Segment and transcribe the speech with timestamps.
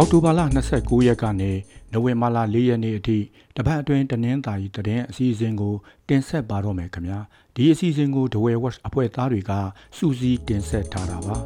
[0.00, 0.40] အောက်တိုဘာလ
[0.74, 1.52] 29ရက်ကနေ
[1.92, 3.18] နိုဝင်ဘာလ4ရက်နေ့အထိ
[3.56, 5.74] တပတ်အတွင်းတနင်္သာရီတည်င်းအစီအစဉ်ကို
[6.08, 7.18] တင်ဆက်ပါတော့မယ်ခင်ဗျာ
[7.54, 9.52] ဒီအစီအစဉ်ကို The Way Watch အဖွဲ့သားတွေက
[9.96, 11.36] စူးစီးတင်ဆက်ထားတာပါ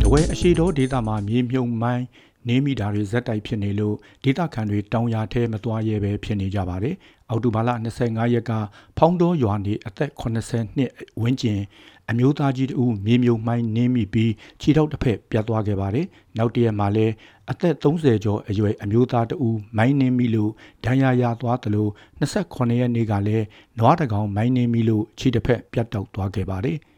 [0.00, 2.04] The Way အရှိတော်ဒေတာမှာမြေမြုံမိုင်း
[2.48, 6.94] နေမိတာတွေဇက်တိုက်ဖြစ်နေလို့ဒေတာခံတွေတောင်ယာထဲမသွားရဲပဲဖြစ်နေကြပါတယ်
[7.28, 7.70] အောက်တိုဘာလ
[8.02, 8.52] 25ရက်က
[8.98, 10.90] ဖောင်းတော်ရွာနေအသက်80နှစ်
[11.22, 11.60] ဝန်းကျင်
[12.10, 16.06] အမျိုးသားကြီးတူမြေမြုံမိုင်းနင်းမိပြီးခြေထောက်တစ်ဖက်ပြတ်သွားခဲ့ပါတယ်။
[16.38, 17.12] နောက်တရက်မှာလည်း
[17.50, 20.50] အသက်30ကျော်အရွယ်အမျိုးသားတူမိုင်းနင်းမိလို့
[20.84, 21.86] ဒဏ်ရာရသွားသလို
[22.20, 23.46] 28ရက်နေ့ကလည်း
[23.78, 26.78] နွားတကောင်မိုင်းနင်းမိလို့ခြေတစ်ဖက်ပြတ်တောက်သွားခဲ့ပါတယ်။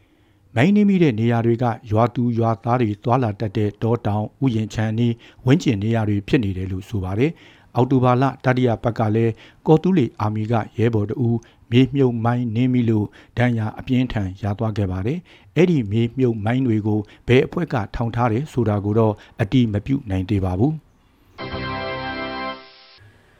[0.55, 5.13] မိုင်းနေမိတဲ့နေရာတွေကရွာသူရွာသားတွေသွာလာတတ်တဲ့တောတောင်ဥယျင်ချမ်းနီး
[5.45, 7.31] ဝင်းကျင်နေရာတွေဖြစ်နေတယ်လို့ဆိုပါတယ်။
[7.75, 9.33] အောက်တိုဘာလတတိယပတ်ကလည်း
[9.67, 11.27] ကော်တူးလီအာမီကရဲဘော်တူ
[11.71, 13.05] မြေမြုပ်မိုင်းနင်းမိလို့
[13.37, 15.19] ဒဏ်ရာအပြင်းထန်ရသွားခဲ့ပါတယ်။
[15.55, 20.73] အဲ့ဒီမြေမြုပ်မိုင်းတွေကိုဘယ်အဖွဲ့ကထောင်ထားတယ်ဆိုတာကိုတော့အတိမပြုနိုင်သေးပါဘူး။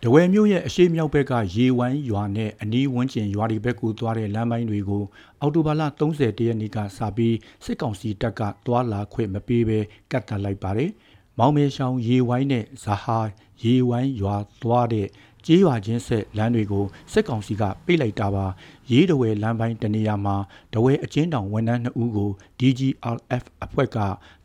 [0.05, 5.03] တဝဲမြို့ရဲ့အရှိမြောက်ဘက်ကရေဝိုင်းရွာနဲ့အနီးဝန်းကျင်ရွာတွေဘက်ကိုသွားတဲ့လမ်းပိုင်းတွေကို
[5.41, 7.35] အော်တိုဘာလ30ရက်နေ့ကစပြီး
[7.65, 9.79] စစ်ကောင်စီတပ်ကသွာလာခွင့်မပေးဘဲ
[10.11, 10.91] ကတ်တက်လိုက်ပါတယ်။
[11.37, 13.19] မောင်မေရှောင်းရေဝိုင်းနဲ့ဇဟာ
[13.63, 15.07] ရေဝိုင်းရွာသွားတဲ့
[15.45, 18.45] ကြေးရွာချင်းဆက်လမ်းတွေကိုစစ်ကောင်စီကပိတ်လိုက်တာပါ
[18.91, 20.35] ရေးတဝဲလမ်းပိုင်းတနေရာမှာ
[20.73, 22.29] တဝဲအချင်းတောင်ဝန်ထမ်း2ဦးကို
[22.59, 23.97] DGRF အဖွဲ့က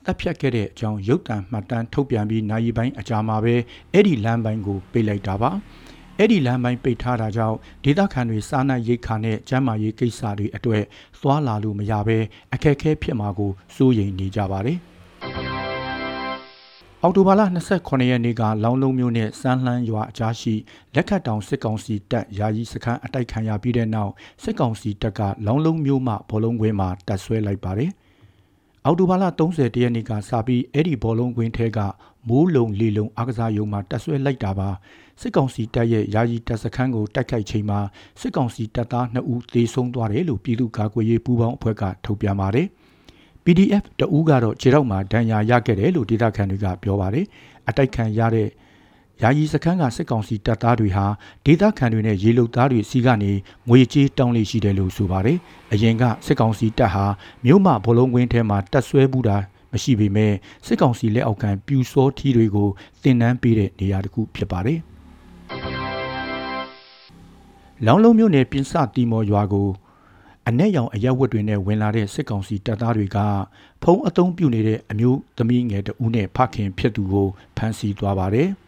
[0.07, 3.55] တပ်ဖြတ်ခဲ့တဲ့အကြောင်းရုပ်တံမှတ်တမ်းထုတ်ပြန်ပြီးနိုင်ပိုင်းအကြာမှာပဲ
[3.93, 5.51] အဲ့ဒီလမ်းပိုင်းကိုပိတ်လိုက်တာပါ
[6.19, 10.83] အဲ့ဒီလမ်းပိုင်းပိတ်ထားတာကြောင့်ဒေသခံတွေစားနပ်ရိက္ခာနဲ့ကျန်းမာရေးကိစ္စတွေအတွေ့
[11.21, 12.19] သွားလာလို့မရဘဲ
[12.55, 14.79] အခက်အခဲဖြစ်မှာကိုစိုးရိမ်နေကြပါတယ်။
[17.03, 17.43] အောက်တိုဘာလ
[17.77, 20.55] 29ရက်နေ့ကလောင်းလုံးမျိုးနဲ့စမ်းလှမ်းရွာအကြားရှိ
[20.95, 24.13] လက်ခတ်တောင်စစ်ကောင်စီတပ်ယာယီစခန်းအတိုက်ခံရပြီးတဲ့နောက်
[24.43, 27.93] စစ်ကောင်စီတပ်ကလောင်းလုံးမျိုးမှဘောလုံးကွင်းမှာတပ်ဆွဲလိုက်ပါတယ်။
[28.89, 31.79] အောက်တိုဘာလ30ရက်နေ့ကစပြီးအဲ့ဒီဘောလုံးကွင်းထဲက
[32.29, 34.69] မိုးလုံလေလုံအားကစားရုံမှာတပ်ဆွဲလိုက်တာပါ
[35.21, 37.81] စစ်ကောင်စီတပ်ရဲ့ယာယီတပ်စခန်းကိုတိုက်ခိုက်ချိန်မှာ
[38.21, 42.67] စစ်ကောင်စီတပ်သား2ဦးသေဆုံးသွားတယ်လို့ပြည်သူ့ကာကွယ်ရေးပူးပေါင်းအဖွဲ့ကထုတ်ပြန်ပါတယ်။
[43.45, 47.27] PDF တအူးကတော့ခြေထောက်မှာဒဏ်ရာရခဲ့တယ်လို့ဒေသခံတွေကပြောပါတယ်
[47.69, 48.49] အတိုက်ခံရတဲ့
[49.23, 51.07] ယာယီစခန်းကစစ်ကောင်စီတပ်သားတွေဟာ
[51.45, 53.33] ဒေသခံတွေနဲ့ရေလုံသားတွေစီကနေ
[53.69, 55.39] ငွေကြေးတောင်းလေးရှိတယ်လို့ဆိုပါတယ်
[55.73, 57.05] အရင်ကစစ်ကောင်စီတပ်ဟာ
[57.45, 59.37] မြို့မဘလုံးကွင်းထဲမှာတပ်ဆွဲမှုတာ
[59.73, 60.33] မရှိပေမဲ့
[60.67, 62.69] စစ်ကောင်စီလက်အောက်ခံပြူစောထီတွေကို
[63.03, 64.79] တင်နန်းပေးတဲ့နေရာတစ်ခုဖြစ်ပါတယ်
[67.87, 69.69] လောင်းလုံးမြို့နယ်ပြင်စတီမော်ရွာကို
[70.49, 73.19] အ내ရောင်အရက်ဝတ်တွေနဲ့ဝင်လာတဲ့စစ်ကောင်စီတပ်သားတွေက
[73.83, 78.51] ဖုံးအုံပြုနေတဲ့အမျိုးသမီးငယ်တဦးနဲ့ဖခင်ဖြစ်သူကိုဖမ်းဆီးသွားပါတယ်။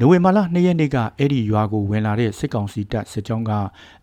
[0.00, 3.52] နိုဝင်ဘာလ2ရက်နေ့ကအဲ့ဒီရွာကိုဝင်လာတဲ့စစ်ကောင်စီတပ်စစ်ကြောင်းက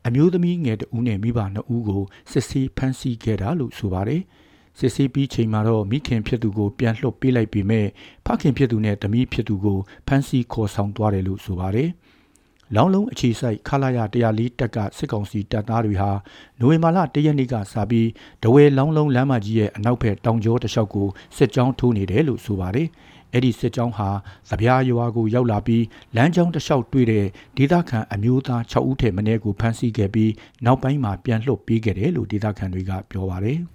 [0.05, 4.21] အမျိုးသမီးငယ်တဦးနဲ့မိဘနှစ်ဦးကိုစစ်ဆေးဖမ်းဆီးခဲ့တာလို့ဆိုပါတယ်။
[4.79, 7.87] စစ်ဆေးပြီးချိန်မှာတော့မိခင်ဖြစ်သူကိုပြန်လှုပ်ပေးလိုက်ပြီးမဲ့
[8.25, 11.89] ဖခင်ဖြစ်သူနဲ့သမီးဖြစ်သူကိုဖမ်းဆီးခေါ်ဆောင်သွားတယ်လို့ဆိုပါတယ်။
[12.75, 13.99] လောင်းလုံးအခြေဆိုင်ခလာရ
[14.29, 16.11] 104တက်ကစစ်ကောင်စီတပ်သားတွေဟာ
[16.59, 18.09] နိုဝင်ဘာလ1ရက်နေ့ကစပြီး
[18.43, 21.07] ဒဝဲလောင်းလုံးလမ်းမကြီးရဲ့အနောက်ဘက်တောင်ကျောတလျှောက်ကို
[21.37, 22.89] စစ်ကြောင်းထိုးနေတယ်လို့ဆိုပါတယ်။
[23.33, 24.09] အဲ့ဒီစစ်ကြောင်းဟာ
[24.49, 25.83] သဗျာရွာကိုရောက်လာပြီး
[26.15, 27.25] လမ်းကြောင်းတစ်လျှောက်တွေ့တဲ့
[27.57, 30.31] ဒေသခံအမျိုးသား6ဦးထက်မနည်းကိုဖမ်းဆီးခဲ့ပြီး
[30.65, 33.59] နောက်ပိုင်းမှာပြန်လွှတ်ပေးခဲ့တယ်လို့ဒေသခံတွေကပြောပါတယ်။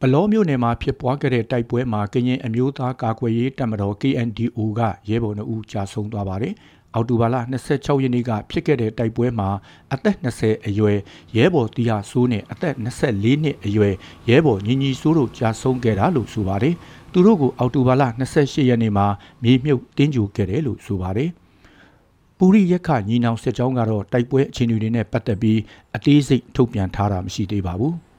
[0.00, 6.54] ပလောမျိုးနယ်မှာဖြစ်ပွားခဲ့တဲ့တိုက်ပွဲမှာကရင်အမျိုးသားကာကွယ်ရေးတပ်မတော် KNDO ကရဲဘော်နှုတ်ကြာဆုံးသွားပါတယ်။
[6.94, 7.36] အောက်တိုဘာလ
[7.70, 9.48] 26ရက်နေ့ကဖြစ်ခဲ့တဲ့တိုက်ပွဲမှာ
[9.94, 10.98] အသက်20အရွယ်
[11.36, 13.94] ရဲဘော်တီယာဆိုးနဲ့အသက်24နှစ်အရွယ်
[14.28, 16.74] ရဲဘော်ညီညီဆိုးတို့ကြာဆုံးခဲ့တာလို့ဆိုပါတယ်။
[17.12, 18.02] သူတို့ကိုအောက်တိုဘာလ
[18.36, 19.06] 28ရက်နေ့မှာ
[19.42, 21.30] မြေမြုပ်တင်းကြိုခဲ့တယ်လို့ဆိုပါတယ်။
[22.38, 25.58] ပူရိရက်ခညီနောင်စစ်ကြောင်းကတော့တိုက်ပွဲအခြေအနေတွေနဲ့ပတ်သက်ပြီး
[25.96, 27.94] အသေးစိတ်ထုတ်ပြန်ထားတာမရှိသေးပါဘူး။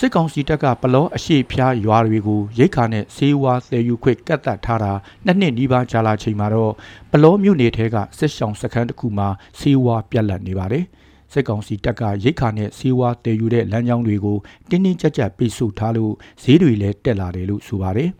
[0.00, 4.92] စစ်ကောင်စီတပ်ကပလောအရှိဖြားရွာတွေကိုရိတ်ခါနဲ့ဆေးဝါးသယ်ယူခွင့်ကတ်သက်ထားတာ
[5.24, 6.72] နှစ်နှစ်နီးပါးကြာလာချိန်မှာတော့
[7.12, 9.28] ပလောမြို့နယ်ထဲကစစ်ဆောင်စခန်းတစ်ခုမှာ
[9.58, 10.84] ဆေးဝါးပြက်လက်နေပါတယ်
[11.32, 14.38] စစ်ကောင်စီတပ်ကရိတ်ခါနဲ့ဆေးဝါးတည်ယူတဲ့လမ်းကြောင်းတွေကို
[14.70, 16.12] တင်းတင်းကြပ်ကြပ်ပိတ်ဆို့ထားလို့
[16.42, 18.10] ဈေးတွေလည်းတက်လာတယ်လို့ဆိုပါတယ်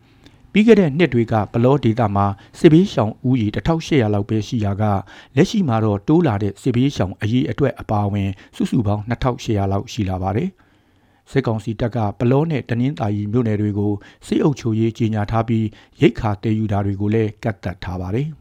[0.53, 2.27] ပြီးခဲ့တဲ့နှစ်တွေကပလောဒေတာမှာ
[2.59, 4.85] စစ်ဘေးရှောင်ဦးရေ1800လောက်ပဲရှိရာက
[5.37, 10.51] လက်ရှိမှာတော့တိုးလာတဲ့စစ်ဘေးရှောင်အရေးအတွက်အပါအဝင် စုစုပေါင်း2800လောက်ရှိလာပါတယ်။
[11.31, 13.93] စစ်ကောင်စီတပ်ကပလောနဲ့တနင်္သာရီမြို့နယ်တွေကို
[14.27, 15.67] စစ်အုပ်ချုပ်ရေးကြီးညာထားပြီး
[16.01, 18.29] ရိတ်ခါတည်ယူတာတွေကိုလည်းကတ်တက်ထားပါတယ်။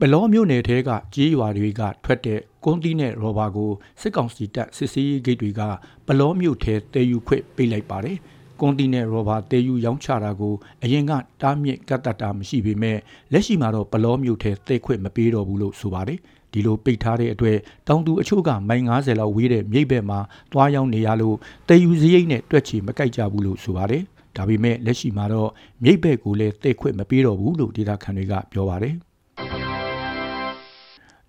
[0.00, 5.60] ပလောမြို့နယ်ထဲကကြေးရွာတွေကထွက်တဲ့ကွန်တီနဲ့ရောဘာကိုစစ်ကောင်စီတပ်စစ်ဆေးရေးဂိတ်တွေက
[6.06, 8.18] ပလောမြို့ထဲတည်ယူခွင့်ပေးလိုက်ပါတယ်။
[8.60, 11.12] ကွန်တီနယ်ရောဘာတေယူရောင်းချတာကိုအရင်က
[11.42, 12.98] တားမြစ်ကတ်တတ်တာမရှိပေမဲ့
[13.32, 16.18] လက်ရှိမှာတော့ပလောမျိုးထဲသိခွင့်မပေးတော့ဘူးလို့ဆိုပါတယ်
[16.54, 17.56] ဒီလိုပိတ်ထားတဲ့အတွက်
[17.88, 20.18] တောင်သူအချို့ကမိုင်90လောက်ဝေးတဲ့မြိတ်ဘက်မှာ
[20.52, 21.36] တွားရောက်နေရလို့
[21.68, 24.02] တေယူစရိတ်နဲ့တွက်ချီမကိုက်ကြဘူးလို့ဆိုပါတယ်
[24.36, 25.50] ဒါပေမဲ့လက်ရှိမှာတော့
[25.82, 28.94] မြိတ်ဘက်ကိုလည်းသိခွင့်မပေးတော့ဘူးလို့ဒေတာခန်တွေကပြောပါတယ်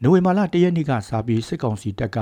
[0.01, 2.17] နိုဝင်ဘာလ၁ရက်နေ့ကစာပြီးစစ်ကောင်စီတပ်က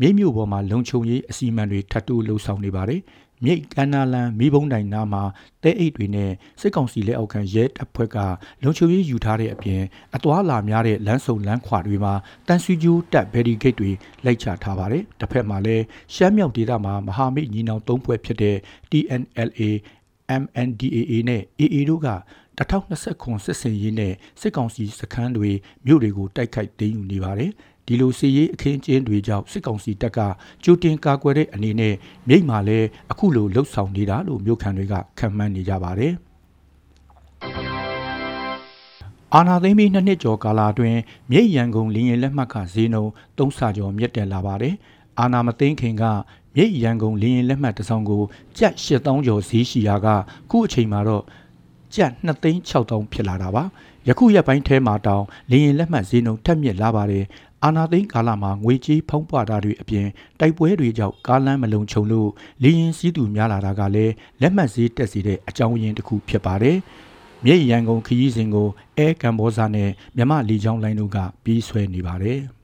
[0.00, 3.00] မြိတ်မြို့ပေါ်မှာလုံခြုံရေးအစီအမံတွေထပ်တိုးလှုပ်ဆောင်နေပါတယ်။
[3.44, 5.22] မြိတ်ကန္နာလန်မိဘုံတိုင်နာမှာ
[5.62, 8.18] တဲအိတ်တွေနဲ့စစ်ကောင်စီလက်အောက်ခံရဲတပ်ဖွဲ့က
[8.62, 9.82] လုံခြုံရေးယူထားတဲ့အပြင်
[10.16, 12.14] အသွာလာများတဲ့လမ်းစုံလမ်းခွာတွေမှာ
[12.48, 13.90] တန်ဆွီကျိုးတပ်ဘယ်ရီဂိတ်တွေ
[14.24, 15.84] လိုက်ချထားပါတယ်။တစ်ဖက်မှာလည်း
[16.14, 18.56] ရှမ်းမြောက်ဒေသမှာမဟာမိတ်ညီနောင်သုံးဖွဲ့ဖြစ်တဲ့
[18.90, 19.60] TNLA
[20.42, 22.08] MNDAA နဲ့ AA တို့က
[22.60, 25.50] 2029စစ်စင်ရေးနဲ့စစ်ကောင်စီစခန်းတွေ
[25.86, 27.50] မြို့တွေကိုတိုက်ခိုက်သိမ်းယူနေပါတယ်။
[27.86, 30.18] ဒီလိုစီရေးအခင်းကျင်းတွေကြောင့်စစ်ကောင်စီတပ်က
[30.64, 31.94] ကြိုတင်ကာကွယ်တဲ့အနေနဲ့
[32.28, 36.12] မြိတ်မှာလည်းအခုလိုလှုပ်ဆောင်နေတာလို့မြို့ခံတွေကခံမှန်းနေကြပါတယ်။
[39.34, 40.98] အာနာသိမ့်ပြီးနှစ်နှစ်ကျော်ကာလအတွင်း
[41.30, 44.74] မြိတ်ရန်ကုန်လင်းရင်လက်မှတ်ကဈေးနှုန်းသုံးဆကျော်မြင့်တက်လာပါတယ်။
[45.18, 46.04] အာနာမသိမ့်ခင်က
[46.54, 48.22] မြိတ်ရန်ကုန်လင်းရင်လက်မှတ်တစ်စောင်ကို
[48.58, 50.06] ကျပ်8000ကျော်ဈေးရှိရာက
[50.50, 51.24] ခုအချိန်မှာတော့
[51.94, 53.64] ကျပ်2သိန်း6000ဖြစ်လာတာပါ
[54.08, 57.24] ယခုရက်ပိုင်းထဲမှာတောင်လင်းရင်လက်မှတ်ဈေးနှုန်းထက်မြက်လာပါတယ်
[57.64, 60.06] အာနာသိန်းကာလမှာငွေကြေးဖုံးပွားတာတွေအပြင်
[60.40, 62.30] တိုက်ပွဲတွေကြောင့်ကားလမ်းမလုံခြုံလို့
[62.62, 66.78] လင်းရင်စည်းသူများလာတာကလည်းလက်မှတ်ဈေးတက်စေတဲ့အကြောင်းရင်းတစ်ခုဖြစ်ပါတယ်
[67.44, 72.40] မြိတ်ရန်ကုန်ခရီးစဉ်ကိုအဲကမ်ဘောဇာနဲ့မြမလီချောင်းလိုင်းတို့ကပြီးဆွဲနေပါတယ်။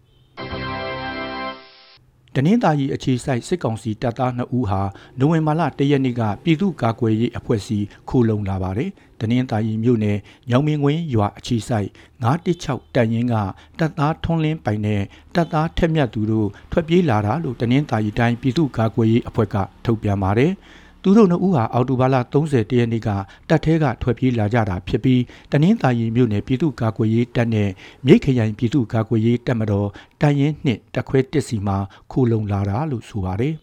[2.39, 4.83] တနင်္သာရီအခြေစိုက်စစ်ကောင်စီတပ်သား2ဦးဟာ
[5.19, 8.91] နိုဝင်ဘာလ1ရက်နေ့ကပြည်သူ့ကာကွယ်ရေးအဖွဲ့အစည်းခိုလုံလာပါတယ်။
[9.21, 10.19] တနင်္သာရီမြို့နယ်
[10.51, 11.89] ညောင်မင်းကွင်းရွာအခြေစိုက်
[12.23, 13.35] 916တပ်ရင်းက
[13.79, 15.03] တပ်သားထွန်းလင်းပိုင်နဲ့
[15.35, 20.53] တပ်သားထက်မြတ်သူတို့ထွက်ပြေးလာတာလို့တနင်္သာရီတိုင်းပြည်သူ့ကာကွယ်ရေးအဖွဲ့ကထုတ်ပြန်ပါတယ်။
[21.09, 23.09] သူတို့နှစ်ဦးဟာအော်တိုဘာလ30ရက်နေ့က
[23.49, 27.71] တပ်ထဲကထွက်ပြေးလာကြတာဖြစ်ပြီးတနင်္သာရီမြို့နယ်ပြည်သူ့ကာကွယ်ရေးတပ်နဲ့
[28.07, 29.89] မြိတ်ခရိုင်ပြည်သူ့ကာကွယ်ရေးတပ်မတော်
[30.21, 31.77] တိုင်ရင်နှစ်တက်ခွဲတစ်စီမှာ
[32.13, 33.55] ခိုလုံလာတာလို့ဆိုပါတယ်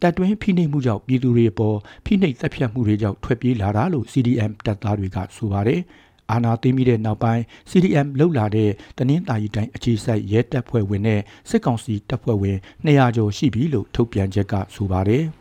[0.00, 5.80] တပ်တွင်းဖိနှိပ်မှုကြောင့်ပြည်သူတွေပေါ်ဖိနှိပ်တပ်ဖြတ်မှုတွေကြောင့်ထွက်ပြေးလာတာလို့ CDM တပ်သားတွေကဆိုပါတယ်
[6.30, 12.56] အာနာသိမ်းပြီးတဲ့နောက်ပိုင်း CDM လှုပ်လာတဲ့တနင်္သာရီတိုင်းအခြေစိုက်ရဲတပ်ဖွဲ့ဝင်နဲ့စစ်ကောင်စီတပ်ဖွဲ့ဝင်
[12.86, 15.24] 200ကျော်ရှိပြီလို့ထုတ်ပြန်ချက်ကဆိုပါတယ်။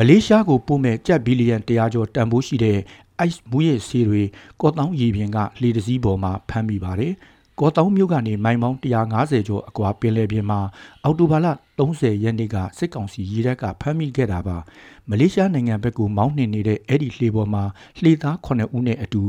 [0.00, 2.78] မလေးရှားကိုပို့မဲ့ကြက်ဘီလီယံ100ကျော်တန်ဖိုးရှိတဲ့
[3.26, 4.22] ice မူရဲ့ဆေးတွေ
[4.60, 7.12] ကော့တောင်းရေပြင်ကလေတစည်းပေါ်မှာဖမ်းမိပါတယ်။
[7.60, 10.60] ကော့တောင်းမြို့ကနေမိုင်ပေါင်း150ကျော်အကွာပင်လယ်ပြင်မှာ
[11.04, 11.46] အော်တိုဘာလ
[11.78, 14.56] 30ရက်နေ့ကစစ်ကောင်စီရေတပ်ကဖမ်းမိခဲ့တာပါ။
[15.08, 17.64] မလေးရှားနိုင်ငံဘက်ကိုမောင်းနှင်နေတဲ့အဲ့ဒီလှေပေါ်မှာ
[18.02, 19.22] လှေသား9ဦးနဲ့အတူ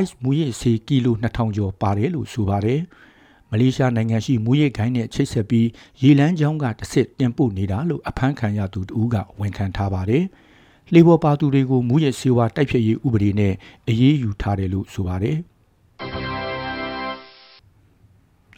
[0.00, 2.80] ice မူရဲ့ဆေးကီလို2000ကျော်ပါတယ်လို့ဆိုပါတယ်။
[3.50, 5.68] မလေးရှားနိုင်ငံရှိမူရိတ်ခိုင်းနဲ့ချိတ်ဆက်ပြီး
[6.02, 10.24] ရေလန်းချောင်းကတစ်စစ်တင်ပို့နေတာလို့အဖမ်းခံရသူတူကဝန်ခံထားပါတယ်။
[10.94, 13.54] လေပေါ်ပါသူတွေကိုမူရိတ်စေဝါတိုက်ဖြတ်ရေးဥပဒေနဲ့
[13.88, 15.38] အရေးယူထားတယ်လို့ဆိုပါတယ်။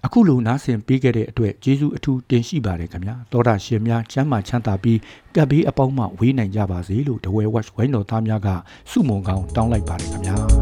[0.06, 4.98] အခုလိုနားဆင်ပေးခဲ့တဲ့အတွက်ကျေးဇူးအထူးတင်ရှိပါတယ်ခင်ဗျာသောတာရှင်များချမ်းသာချမ်းသာပြီး
[5.34, 8.48] ကပ်ဘေးအပေါင်းမှဝေးနိုင်ကြပါစေလို့တဝဲ watch ဝိုင်းတော်သားများက
[8.90, 10.59] စုမုံကောင်းတောင်းလိုက်ပါတယ်ခင်ဗျာ